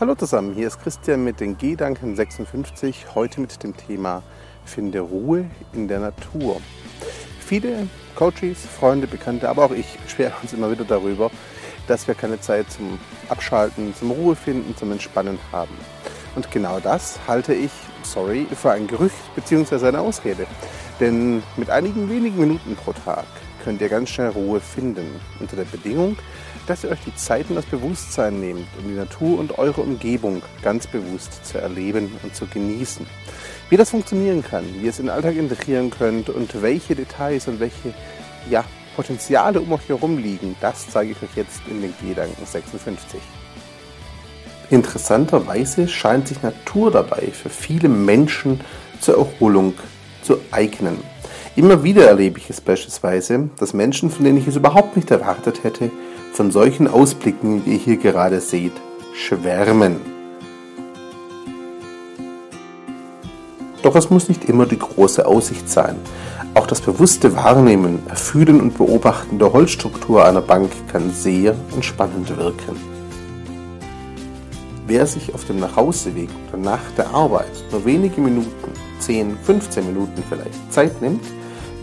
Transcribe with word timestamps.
Hallo 0.00 0.14
zusammen, 0.14 0.54
hier 0.54 0.68
ist 0.68 0.80
Christian 0.80 1.24
mit 1.24 1.40
den 1.40 1.58
Gedanken 1.58 2.14
56, 2.14 3.16
heute 3.16 3.40
mit 3.40 3.60
dem 3.64 3.76
Thema 3.76 4.22
Finde 4.64 5.00
Ruhe 5.00 5.46
in 5.72 5.88
der 5.88 5.98
Natur. 5.98 6.60
Viele 7.40 7.88
Coaches, 8.14 8.64
Freunde, 8.64 9.08
Bekannte, 9.08 9.48
aber 9.48 9.64
auch 9.64 9.72
ich 9.72 9.98
beschweren 9.98 10.34
uns 10.40 10.52
immer 10.52 10.70
wieder 10.70 10.84
darüber, 10.84 11.32
dass 11.88 12.06
wir 12.06 12.14
keine 12.14 12.40
Zeit 12.40 12.70
zum 12.70 13.00
Abschalten, 13.28 13.92
zum 13.92 14.12
Ruhe 14.12 14.36
finden, 14.36 14.76
zum 14.76 14.92
Entspannen 14.92 15.36
haben. 15.50 15.74
Und 16.36 16.48
genau 16.52 16.78
das 16.78 17.18
halte 17.26 17.52
ich, 17.52 17.72
sorry, 18.04 18.46
für 18.54 18.70
ein 18.70 18.86
Gerücht 18.86 19.34
bzw. 19.34 19.88
eine 19.88 19.98
Ausrede. 19.98 20.46
Denn 21.00 21.42
mit 21.56 21.70
einigen 21.70 22.08
wenigen 22.08 22.38
Minuten 22.38 22.76
pro 22.76 22.92
Tag 22.92 23.26
könnt 23.64 23.80
ihr 23.80 23.88
ganz 23.88 24.10
schnell 24.10 24.28
Ruhe 24.28 24.60
finden, 24.60 25.06
unter 25.40 25.56
der 25.56 25.64
Bedingung, 25.64 26.16
dass 26.66 26.84
ihr 26.84 26.90
euch 26.90 27.00
die 27.06 27.14
Zeit 27.14 27.46
und 27.48 27.56
das 27.56 27.66
Bewusstsein 27.66 28.40
nehmt, 28.40 28.66
um 28.78 28.88
die 28.88 28.94
Natur 28.96 29.38
und 29.38 29.58
eure 29.58 29.80
Umgebung 29.80 30.42
ganz 30.62 30.86
bewusst 30.86 31.44
zu 31.44 31.58
erleben 31.58 32.10
und 32.22 32.34
zu 32.34 32.46
genießen. 32.46 33.06
Wie 33.70 33.76
das 33.76 33.90
funktionieren 33.90 34.42
kann, 34.42 34.64
wie 34.74 34.84
ihr 34.84 34.90
es 34.90 34.98
in 34.98 35.06
den 35.06 35.14
Alltag 35.14 35.36
integrieren 35.36 35.90
könnt 35.90 36.28
und 36.28 36.62
welche 36.62 36.94
Details 36.94 37.48
und 37.48 37.60
welche 37.60 37.94
ja, 38.50 38.64
Potenziale 38.96 39.60
um 39.60 39.72
euch 39.72 39.88
herum 39.88 40.18
liegen, 40.18 40.56
das 40.60 40.88
zeige 40.88 41.12
ich 41.12 41.22
euch 41.22 41.36
jetzt 41.36 41.60
in 41.68 41.80
den 41.80 41.94
Gedanken 42.02 42.44
56. 42.44 43.20
Interessanterweise 44.70 45.88
scheint 45.88 46.28
sich 46.28 46.42
Natur 46.42 46.90
dabei 46.90 47.28
für 47.32 47.48
viele 47.48 47.88
Menschen 47.88 48.60
zur 49.00 49.16
Erholung 49.16 49.74
zu 50.22 50.38
eignen. 50.50 50.98
Immer 51.58 51.82
wieder 51.82 52.06
erlebe 52.06 52.38
ich 52.38 52.48
es 52.50 52.60
beispielsweise, 52.60 53.50
dass 53.58 53.74
Menschen, 53.74 54.12
von 54.12 54.24
denen 54.24 54.38
ich 54.38 54.46
es 54.46 54.54
überhaupt 54.54 54.94
nicht 54.94 55.10
erwartet 55.10 55.64
hätte, 55.64 55.90
von 56.32 56.52
solchen 56.52 56.86
Ausblicken, 56.86 57.66
wie 57.66 57.72
ihr 57.72 57.78
hier 57.78 57.96
gerade 57.96 58.40
seht, 58.40 58.74
schwärmen. 59.12 59.96
Doch 63.82 63.96
es 63.96 64.08
muss 64.08 64.28
nicht 64.28 64.44
immer 64.44 64.66
die 64.66 64.78
große 64.78 65.26
Aussicht 65.26 65.68
sein. 65.68 65.96
Auch 66.54 66.68
das 66.68 66.80
bewusste 66.80 67.34
Wahrnehmen, 67.34 68.06
Erfühlen 68.08 68.60
und 68.60 68.78
Beobachten 68.78 69.40
der 69.40 69.52
Holzstruktur 69.52 70.24
einer 70.24 70.42
Bank 70.42 70.70
kann 70.92 71.10
sehr 71.10 71.56
entspannend 71.74 72.36
wirken. 72.36 72.76
Wer 74.86 75.08
sich 75.08 75.34
auf 75.34 75.44
dem 75.44 75.58
Nachhauseweg 75.58 76.28
oder 76.50 76.58
nach 76.58 76.92
der 76.96 77.10
Arbeit 77.10 77.50
nur 77.72 77.84
wenige 77.84 78.20
Minuten, 78.20 78.70
10, 79.00 79.36
15 79.42 79.86
Minuten 79.86 80.22
vielleicht 80.28 80.72
Zeit 80.72 81.02
nimmt, 81.02 81.24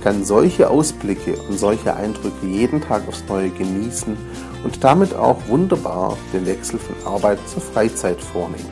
kann 0.06 0.23
solche 0.23 0.70
Ausblicke 0.70 1.36
und 1.50 1.58
solche 1.58 1.95
Eindrücke 1.95 2.45
jeden 2.45 2.80
Tag 2.80 3.08
aufs 3.08 3.23
Neue 3.28 3.50
genießen 3.50 4.16
und 4.64 4.84
damit 4.84 5.16
auch 5.16 5.38
wunderbar 5.48 6.16
den 6.31 6.45
Wechsel 6.45 6.78
von 6.78 6.95
Arbeit 7.11 7.39
zur 7.50 7.64
Freizeit 7.64 8.22
vornehmen. 8.22 8.70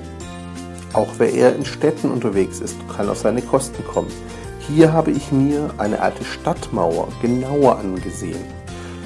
Auch 0.93 1.07
wer 1.17 1.33
eher 1.33 1.55
in 1.55 1.65
Städten 1.65 2.11
unterwegs 2.11 2.59
ist, 2.59 2.77
kann 2.87 3.09
auf 3.09 3.17
seine 3.17 3.41
Kosten 3.41 3.83
kommen. 3.83 4.11
Hier 4.59 4.93
habe 4.93 5.09
ich 5.09 5.31
mir 5.31 5.71
eine 5.79 5.99
alte 6.01 6.23
Stadtmauer 6.23 7.07
genauer 7.19 7.79
angesehen. 7.79 8.45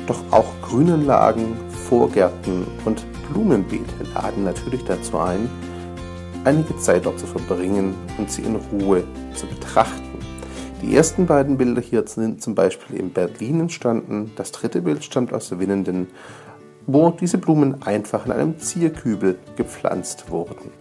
Doch 0.05 0.20
auch 0.31 0.52
Grünanlagen, 0.61 1.55
Vorgärten 1.88 2.67
und 2.83 3.05
Blumenbeete 3.30 4.03
laden 4.14 4.44
natürlich 4.44 4.83
dazu 4.83 5.17
ein, 5.17 5.50
einige 6.44 6.78
Zeit 6.78 7.05
dort 7.05 7.22
zu 7.22 7.25
verbringen 7.25 7.95
und 8.17 8.30
sie 8.30 8.42
in 8.42 8.58
Ruhe 8.58 9.05
zu 9.33 9.48
betrachten. 9.48 10.16
Die 10.81 10.95
ersten 10.95 11.25
beiden 11.25 11.58
Bilder 11.58 11.81
hier 11.81 12.06
sind 12.06 12.42
zum 12.42 12.53
Beispiel 12.53 12.97
in 12.97 13.11
Berlin 13.11 13.61
entstanden. 13.61 14.31
Das 14.36 14.52
dritte 14.52 14.81
Bild 14.81 15.03
stammt 15.03 15.33
aus 15.33 15.58
Winnenden, 15.58 16.08
wo 16.86 17.09
diese 17.09 17.39
Blumen 17.39 17.81
einfach 17.81 18.28
in 18.28 18.31
einem 18.31 18.59
Zierkübel 18.59 19.39
gepflanzt 19.55 20.30
wurden. 20.30 20.71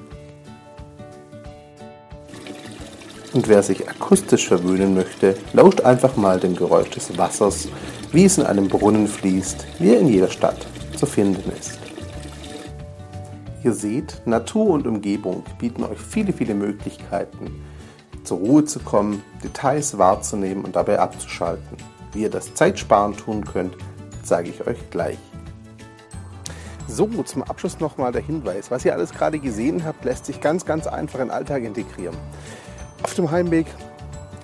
Und 3.33 3.49
wer 3.49 3.63
sich 3.63 3.89
akustisch 3.89 4.49
verwöhnen 4.49 4.95
möchte, 4.95 5.37
lauscht 5.53 5.81
einfach 5.81 6.17
mal 6.17 6.41
dem 6.41 6.55
Geräusch 6.55 6.91
des 6.91 7.17
Wassers, 7.17 7.69
wie 8.13 8.25
es 8.25 8.39
in 8.39 8.45
einem 8.45 8.69
Brunnen 8.69 9.07
fließt, 9.07 9.67
wie 9.79 9.95
er 9.95 10.01
in 10.01 10.09
jeder 10.09 10.31
Stadt 10.31 10.67
zu 10.97 11.07
finden 11.07 11.51
ist. 11.59 11.79
Ihr 13.65 13.73
seht, 13.73 14.23
Natur 14.27 14.71
und 14.71 14.87
Umgebung 14.87 15.43
bieten 15.59 15.83
euch 15.85 15.99
viele, 15.99 16.33
viele 16.33 16.55
Möglichkeiten, 16.55 17.51
zur 18.27 18.39
Ruhe 18.39 18.65
zu 18.65 18.81
kommen, 18.81 19.23
Details 19.43 19.97
wahrzunehmen 19.99 20.65
und 20.65 20.77
dabei 20.77 20.99
abzuschalten. 20.99 21.79
Wie 22.13 22.23
ihr 22.23 22.31
das 22.31 22.55
Zeitsparen 22.55 23.17
tun 23.17 23.45
könnt, 23.45 23.77
zeige 24.23 24.51
ich 24.51 24.67
euch 24.67 24.91
gleich. 24.91 25.19
So, 26.89 27.07
zum 27.25 27.43
Abschluss 27.43 27.81
nochmal 27.81 28.13
der 28.13 28.23
Hinweis. 28.23 28.71
Was 28.71 28.85
ihr 28.85 28.95
alles 28.95 29.13
gerade 29.13 29.39
gesehen 29.39 29.85
habt, 29.85 30.05
lässt 30.05 30.27
sich 30.27 30.41
ganz, 30.41 30.65
ganz 30.65 30.87
einfach 30.87 31.19
in 31.19 31.27
den 31.27 31.31
Alltag 31.31 31.63
integrieren. 31.63 32.17
Auf 33.03 33.15
dem 33.15 33.31
Heimweg 33.31 33.67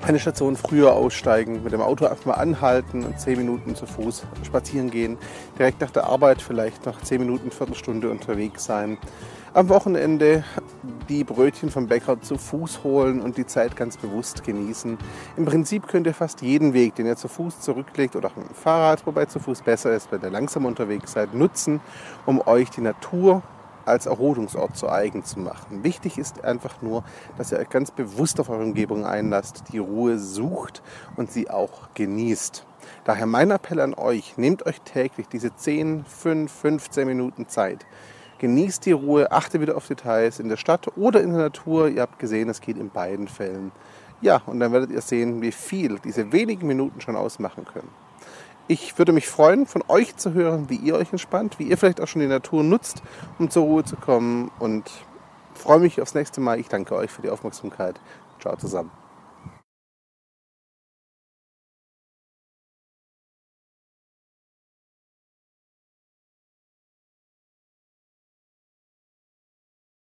eine 0.09 0.19
Station 0.19 0.57
früher 0.57 0.93
aussteigen, 0.93 1.63
mit 1.63 1.73
dem 1.73 1.81
Auto 1.81 2.07
einfach 2.07 2.27
mal 2.27 2.35
anhalten 2.35 3.05
und 3.05 3.19
10 3.19 3.39
Minuten 3.39 3.77
zu 3.77 3.87
Fuß 3.87 4.25
spazieren 4.45 4.91
gehen. 4.91 5.17
Direkt 5.59 5.81
nach 5.81 5.91
der 5.91 6.05
Arbeit 6.05 6.43
vielleicht 6.43 6.87
noch 6.87 7.01
10 7.01 7.21
Minuten, 7.21 7.51
Viertelstunde 7.51 8.11
unterwegs 8.11 8.65
sein. 8.65 8.99
Am 9.55 9.69
Wochenende 9.69 10.45
die 11.09 11.25
Brötchen 11.25 11.71
vom 11.71 11.87
Bäcker 11.87 12.21
zu 12.21 12.39
Fuß 12.39 12.85
holen 12.85 13.21
und 13.21 13.37
die 13.37 13.47
Zeit 13.47 13.77
ganz 13.77 13.97
bewusst 13.97 14.45
genießen. 14.45 14.97
Im 15.37 15.45
Prinzip 15.45 15.87
könnt 15.87 16.07
ihr 16.07 16.15
fast 16.15 16.41
jeden 16.43 16.73
Weg, 16.73 16.95
den 16.95 17.07
ihr 17.07 17.17
zu 17.17 17.29
Fuß 17.29 17.61
zurücklegt 17.61 18.17
oder 18.17 18.29
auch 18.29 18.37
mit 18.37 18.49
dem 18.49 18.55
Fahrrad, 18.55 19.07
wobei 19.07 19.27
zu 19.27 19.39
Fuß 19.41 19.63
besser 19.63 19.93
ist, 19.93 20.11
wenn 20.11 20.23
ihr 20.23 20.31
langsam 20.31 20.65
unterwegs 20.65 21.13
seid, 21.13 21.35
nutzen, 21.35 21.81
um 22.25 22.41
euch 22.47 22.71
die 22.71 22.81
Natur 22.81 23.43
als 23.85 24.07
Erholungsort 24.07 24.77
zu 24.77 24.89
eigen 24.89 25.25
zu 25.25 25.41
machen. 25.41 25.85
Wichtig 25.85 26.19
ist 26.19 26.45
einfach 26.45 26.83
nur, 26.83 27.05
dass 27.39 27.53
ihr 27.53 27.59
euch 27.59 27.71
ganz 27.71 27.91
bewusst 27.91 28.41
auf 28.41 28.49
eure 28.49 28.63
Umgebung 28.63 29.05
einlasst, 29.05 29.65
die 29.73 29.79
Ruhe 29.79 30.19
sucht 30.19 30.83
und 31.17 31.31
sie 31.31 31.51
auch 31.51 31.89
genießt. 31.95 32.67
Daher 33.05 33.27
mein 33.27 33.51
Appell 33.51 33.81
an 33.81 33.95
euch, 33.95 34.37
nehmt 34.37 34.67
euch 34.67 34.81
täglich 34.81 35.29
diese 35.29 35.55
10, 35.55 36.05
5, 36.05 36.53
15 36.53 37.07
Minuten 37.07 37.49
Zeit. 37.49 37.87
Genießt 38.39 38.87
die 38.87 38.93
Ruhe, 38.93 39.31
achte 39.31 39.61
wieder 39.61 39.77
auf 39.77 39.87
Details 39.87 40.41
in 40.41 40.49
der 40.49 40.57
Stadt 40.57 40.97
oder 40.97 41.21
in 41.21 41.31
der 41.31 41.43
Natur. 41.43 41.89
Ihr 41.89 42.03
habt 42.03 42.19
gesehen, 42.19 42.49
es 42.49 42.61
geht 42.61 42.77
in 42.77 42.91
beiden 42.91 43.29
Fällen. 43.29 43.71
Ja, 44.21 44.43
und 44.47 44.61
dann 44.61 44.73
werdet 44.73 44.91
ihr 44.91 45.01
sehen, 45.01 45.43
wie 45.43 45.53
viel 45.53 45.99
diese 45.99 46.33
wenigen 46.33 46.67
Minuten 46.67 47.01
schon 47.01 47.17
ausmachen 47.17 47.65
können. 47.65 47.89
Ich 48.73 48.97
würde 48.97 49.13
mich 49.13 49.29
freuen, 49.29 49.67
von 49.67 49.85
euch 49.89 50.17
zu 50.17 50.33
hören, 50.33 50.71
wie 50.71 50.77
ihr 50.77 50.95
euch 50.95 51.13
entspannt, 51.13 51.59
wie 51.59 51.65
ihr 51.65 51.77
vielleicht 51.77 52.01
auch 52.01 52.09
schon 52.09 52.23
die 52.23 52.27
Natur 52.27 52.65
nutzt, 52.65 53.03
um 53.39 53.51
zur 53.51 53.65
Ruhe 53.65 53.85
zu 53.85 53.97
kommen. 53.97 54.51
Und 54.61 54.91
freue 55.53 55.79
mich 55.79 56.01
aufs 56.01 56.15
nächste 56.15 56.41
Mal. 56.41 56.59
Ich 56.59 56.69
danke 56.69 56.95
euch 56.95 57.11
für 57.11 57.21
die 57.21 57.29
Aufmerksamkeit. 57.29 58.01
Ciao 58.41 58.57
zusammen. 58.57 59.02